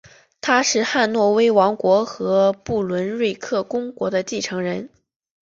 [0.41, 4.89] 他是汉诺威王国和不伦瑞克公国的继承人。